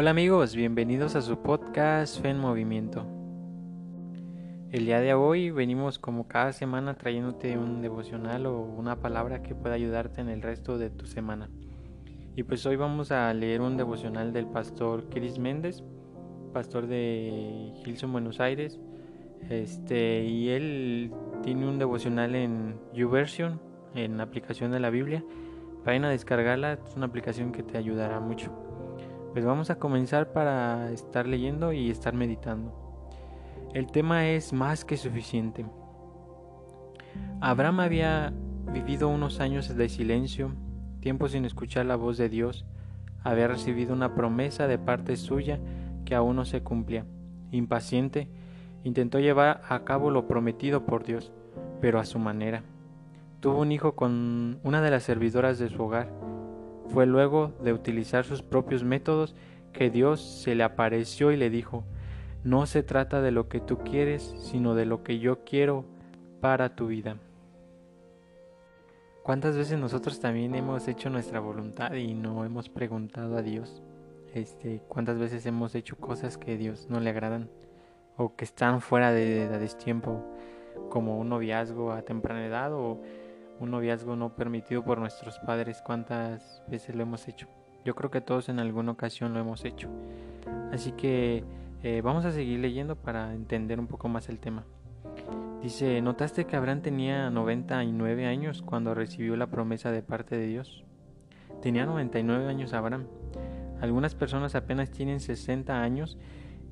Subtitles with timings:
[0.00, 3.04] Hola amigos, bienvenidos a su podcast Fe en Movimiento.
[4.70, 9.56] El día de hoy venimos como cada semana trayéndote un devocional o una palabra que
[9.56, 11.50] pueda ayudarte en el resto de tu semana.
[12.36, 15.82] Y pues hoy vamos a leer un devocional del pastor Chris Méndez,
[16.52, 18.78] pastor de Gilson, Buenos Aires.
[19.50, 21.12] Este, y él
[21.42, 23.60] tiene un devocional en YouVersion,
[23.96, 25.24] en la aplicación de la Biblia.
[25.84, 28.67] Vayan a descargarla, es una aplicación que te ayudará mucho.
[29.32, 32.72] Pues vamos a comenzar para estar leyendo y estar meditando.
[33.74, 35.66] El tema es más que suficiente.
[37.40, 38.32] Abraham había
[38.72, 40.52] vivido unos años de silencio,
[41.00, 42.64] tiempo sin escuchar la voz de Dios,
[43.22, 45.60] había recibido una promesa de parte suya
[46.04, 47.04] que aún no se cumplía.
[47.50, 48.28] Impaciente,
[48.84, 51.32] intentó llevar a cabo lo prometido por Dios,
[51.80, 52.62] pero a su manera.
[53.40, 56.10] Tuvo un hijo con una de las servidoras de su hogar,
[56.88, 59.34] fue luego de utilizar sus propios métodos
[59.72, 61.84] que Dios se le apareció y le dijo,
[62.44, 65.84] no se trata de lo que tú quieres, sino de lo que yo quiero
[66.40, 67.16] para tu vida.
[69.22, 73.82] ¿Cuántas veces nosotros también hemos hecho nuestra voluntad y no hemos preguntado a Dios?
[74.34, 77.50] Este, ¿Cuántas veces hemos hecho cosas que a Dios no le agradan
[78.16, 80.24] o que están fuera de, de, de tiempo,
[80.88, 83.00] como un noviazgo a temprana edad o
[83.60, 87.48] un noviazgo no permitido por nuestros padres, cuántas veces lo hemos hecho.
[87.84, 89.88] Yo creo que todos en alguna ocasión lo hemos hecho.
[90.72, 91.44] Así que
[91.82, 94.64] eh, vamos a seguir leyendo para entender un poco más el tema.
[95.62, 100.84] Dice, ¿notaste que Abraham tenía 99 años cuando recibió la promesa de parte de Dios?
[101.62, 103.06] Tenía 99 años Abraham.
[103.80, 106.18] Algunas personas apenas tienen 60 años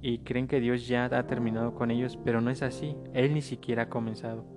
[0.00, 2.96] y creen que Dios ya ha terminado con ellos, pero no es así.
[3.12, 4.55] Él ni siquiera ha comenzado.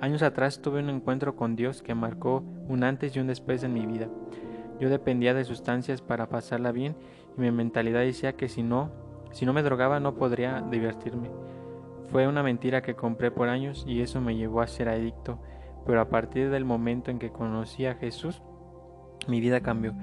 [0.00, 3.72] Años atrás tuve un encuentro con Dios que marcó un antes y un después en
[3.72, 4.08] mi vida.
[4.78, 6.94] Yo dependía de sustancias para pasarla bien
[7.36, 8.90] y mi mentalidad decía que si no,
[9.32, 11.30] si no me drogaba no podría divertirme.
[12.12, 15.40] Fue una mentira que compré por años y eso me llevó a ser adicto,
[15.84, 18.40] pero a partir del momento en que conocí a Jesús,
[19.26, 19.94] mi vida cambió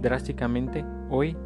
[0.00, 0.82] drásticamente.
[1.10, 1.36] Hoy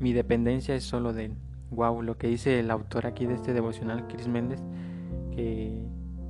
[0.00, 1.34] mi dependencia es solo de él.
[1.70, 4.60] Wow, lo que dice el autor aquí de este devocional, Chris Méndez,
[5.30, 5.80] que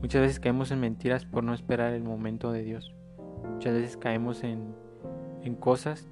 [0.01, 2.95] Muchas veces caemos en mentiras por no esperar el momento de Dios.
[3.53, 4.75] Muchas veces caemos en,
[5.43, 6.09] en cosas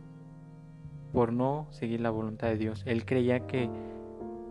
[1.12, 2.82] por no seguir la voluntad de Dios.
[2.86, 3.70] Él creía que,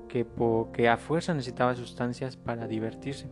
[0.09, 0.25] que,
[0.73, 3.29] que a fuerza necesitaba sustancias para divertirse.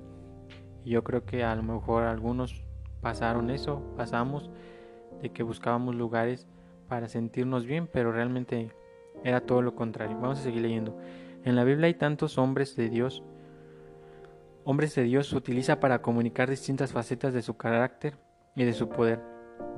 [0.83, 2.63] Y yo creo que a lo mejor algunos
[3.01, 4.51] pasaron eso, pasamos
[5.21, 6.47] de que buscábamos lugares
[6.87, 8.71] para sentirnos bien, pero realmente
[9.23, 10.17] era todo lo contrario.
[10.19, 10.95] Vamos a seguir leyendo.
[11.43, 13.23] En la Biblia hay tantos hombres de Dios
[14.65, 18.17] hombres de Dios utiliza para comunicar distintas facetas de su carácter
[18.55, 19.21] y de su poder.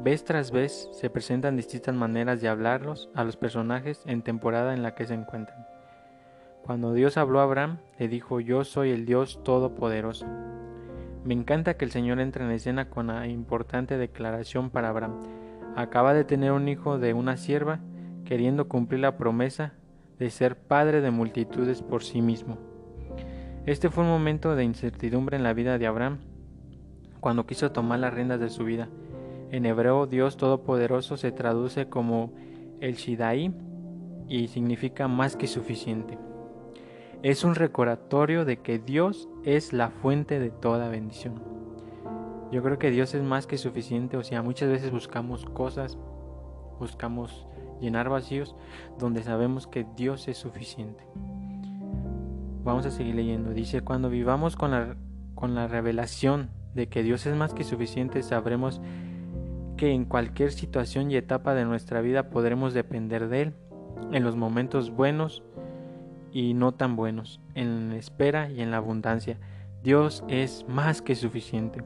[0.01, 4.83] Vez tras vez se presentan distintas maneras de hablarlos a los personajes en temporada en
[4.83, 5.67] la que se encuentran.
[6.63, 10.25] Cuando Dios habló a Abraham, le dijo, yo soy el Dios Todopoderoso.
[11.25, 15.19] Me encanta que el Señor entre en escena con la importante declaración para Abraham.
[15.75, 17.79] Acaba de tener un hijo de una sierva,
[18.23, 19.73] queriendo cumplir la promesa
[20.17, 22.66] de ser padre de multitudes por sí mismo.
[23.67, 26.19] Este fue un momento de incertidumbre en la vida de Abraham,
[27.19, 28.87] cuando quiso tomar las riendas de su vida.
[29.51, 32.31] En hebreo, Dios Todopoderoso se traduce como
[32.79, 33.53] el Shidai
[34.29, 36.17] y significa más que suficiente.
[37.23, 41.43] Es un recordatorio de que Dios es la fuente de toda bendición.
[42.53, 45.97] Yo creo que Dios es más que suficiente, o sea, muchas veces buscamos cosas,
[46.79, 47.45] buscamos
[47.81, 48.55] llenar vacíos
[48.97, 51.03] donde sabemos que Dios es suficiente.
[52.67, 53.51] Vamos a seguir leyendo.
[53.51, 54.97] Dice, cuando vivamos con la,
[55.35, 58.81] con la revelación de que Dios es más que suficiente, sabremos
[59.77, 63.53] que en cualquier situación y etapa de nuestra vida podremos depender de Él,
[64.11, 65.43] en los momentos buenos
[66.33, 69.37] y no tan buenos, en la espera y en la abundancia.
[69.81, 71.85] Dios es más que suficiente.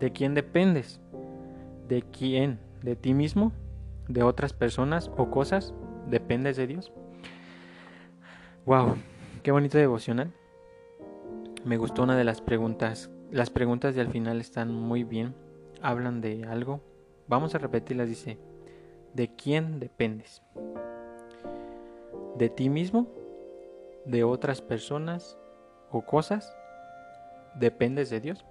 [0.00, 1.00] ¿De quién dependes?
[1.88, 2.58] ¿De quién?
[2.82, 3.52] ¿De ti mismo?
[4.08, 5.72] ¿De otras personas o cosas?
[6.10, 6.92] ¿Dependes de Dios?
[8.66, 8.96] Wow,
[9.44, 10.32] Qué bonito devocional.
[11.66, 13.10] Me gustó una de las preguntas.
[13.30, 15.34] Las preguntas de al final están muy bien.
[15.82, 16.80] Hablan de algo.
[17.28, 18.08] Vamos a repetirlas.
[18.08, 18.38] Dice,
[19.12, 20.42] ¿de quién dependes?
[22.38, 23.06] ¿De ti mismo?
[24.06, 25.36] ¿De otras personas
[25.90, 26.50] o cosas?
[27.54, 28.46] ¿Dependes de Dios?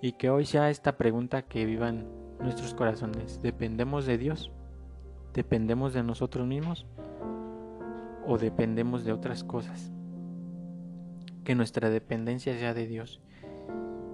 [0.00, 2.06] Y que hoy sea esta pregunta que vivan
[2.40, 3.42] nuestros corazones.
[3.42, 4.50] ¿Dependemos de Dios?
[5.34, 6.86] ¿Dependemos de nosotros mismos?
[8.26, 9.92] O dependemos de otras cosas.
[11.44, 13.20] Que nuestra dependencia sea de Dios.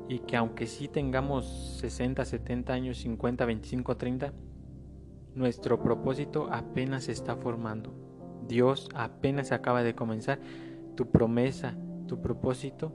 [0.09, 4.33] Y que aunque sí tengamos 60, 70 años, 50, 25, 30,
[5.35, 7.93] nuestro propósito apenas se está formando.
[8.47, 10.39] Dios apenas acaba de comenzar.
[10.95, 11.77] Tu promesa,
[12.07, 12.93] tu propósito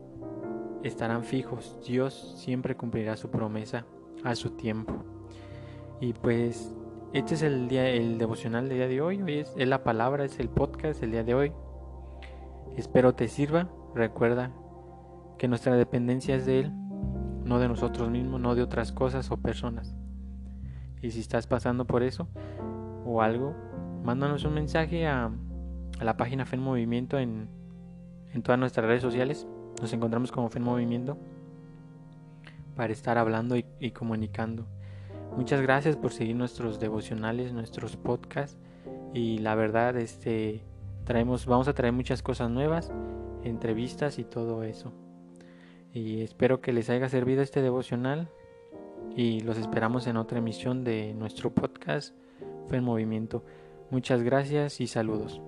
[0.84, 1.80] estarán fijos.
[1.86, 3.86] Dios siempre cumplirá su promesa
[4.24, 5.04] a su tiempo.
[6.00, 6.74] Y pues
[7.13, 9.22] este es el día, el devocional del día de hoy.
[9.22, 11.52] Hoy es, la palabra, es el podcast el día de hoy.
[12.78, 13.69] Espero te sirva.
[13.94, 14.52] Recuerda
[15.38, 16.72] que nuestra dependencia es de Él,
[17.44, 19.94] no de nosotros mismos, no de otras cosas o personas.
[21.02, 22.30] Y si estás pasando por eso
[23.06, 23.54] o algo,
[24.06, 25.31] mándanos un mensaje a,
[26.00, 27.50] la página Fe en Movimiento en,
[28.42, 29.46] todas nuestras redes sociales.
[29.81, 31.18] Nos encontramos como Fe en Movimiento
[32.78, 34.66] para estar hablando y comunicando.
[35.36, 38.57] Muchas gracias por seguir nuestros devocionales, nuestros podcasts
[39.13, 40.62] y la verdad este
[41.06, 42.92] traemos vamos a traer muchas cosas nuevas,
[43.44, 44.94] entrevistas y todo eso.
[45.94, 48.30] Y espero que les haya servido este devocional
[49.16, 52.16] y los esperamos en otra emisión de nuestro podcast
[52.68, 53.44] Fe en Movimiento.
[53.89, 55.42] Muchas gracias y saludos.